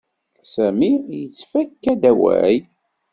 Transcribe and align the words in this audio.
Sami 0.53 0.91
yettfaka-d 1.19 2.03
awal. 2.11 2.57